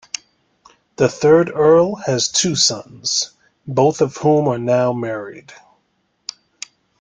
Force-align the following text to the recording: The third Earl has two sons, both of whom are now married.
The 0.95 1.07
third 1.09 1.51
Earl 1.53 1.93
has 2.07 2.27
two 2.27 2.55
sons, 2.55 3.33
both 3.67 4.01
of 4.01 4.17
whom 4.17 4.47
are 4.47 4.57
now 4.57 4.93
married. 4.93 5.53